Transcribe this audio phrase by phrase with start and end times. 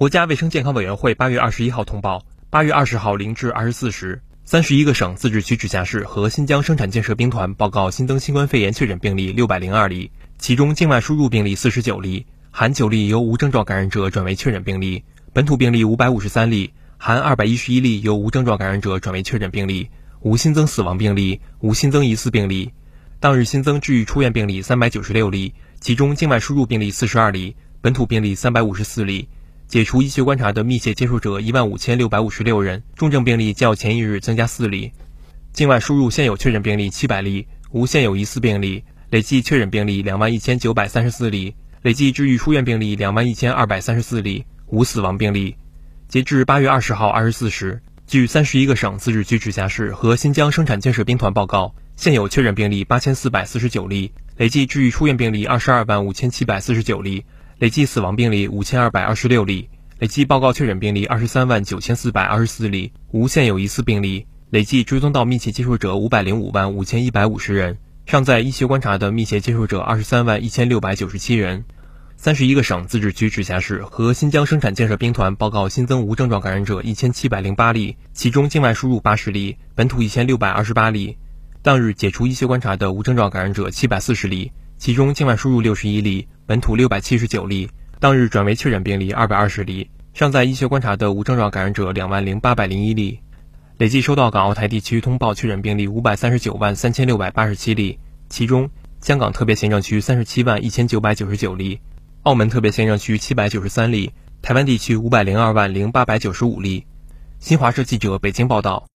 [0.00, 15.02] 国家卫生健康委员会八月二十一号通报，八月二十号零至二十四时，三十一个省、自治区、直辖市和新疆生产建设兵团报告新增新冠肺炎确诊病例六百零二例，其中境外输入病例四十九例，含九例由无症状感染者转为确诊病例；
[15.34, 19.90] 本土病例五百五十三例，含二百一十一例由无症状感染者转为确诊病例，
[20.22, 22.72] 无新增死亡病例，无新增疑似病例。
[23.20, 29.28] 当日新增治愈出院病例三百九十六例，其中境外输入病例四十二例，本土病例三百五十四例。
[29.70, 34.90] 解除医学观察的密切接触者一万五千六百五十六人，重症病例较前一日增加四例。
[35.52, 45.54] 境外输入现有确诊病例七百例，无现有疑似病例，累计确诊病例两万一千九百三十四例，累计治愈出院病例两万一千二百三十四例，无死亡病例。
[46.08, 57.24] 截至八月二十号二十四时，据三十一个省、自治区、直辖市和新疆生产建设兵团报告，现有确诊病例八千四百四十九例，累计治愈出院病例二十二万五千七百四十九例。
[57.60, 64.26] 累计死亡病例五千二百二十六例，累计报告确诊病例二十三万九千四百二十四例，无现有疑似病例。
[64.48, 71.62] 累计追踪到密切接触者五百零五万五千一百五十人，尚在医学观察的密切接触者二十三万一千六百九十七人。
[72.16, 81.18] 三十一个省、自治区、直辖市和新疆生产建设兵团报告新增无症状感染者一千七百零八例，其中境外输入八十例，本土一千六百二十八例。
[81.60, 84.50] 当日解除医学观察的无症状感染者七百四十例。
[84.80, 87.68] 其中境外输入六十一例，本土六百七十九例。
[87.98, 93.20] 当日转为确诊病例二百二十例，尚在医学观察的无症状感染者两万零八百零一例。
[93.76, 97.98] 累计收到港澳台地区通报确诊病例五百三十九万三千六百八十七例，
[98.30, 98.70] 其中
[99.02, 101.78] 香港特别行政区三十七万一千九百九十九例，
[102.22, 106.86] 澳门特别行政区七百九十三例，台湾地区五百零二万零八百九十五例。
[107.38, 108.89] 新华社记者北京报道。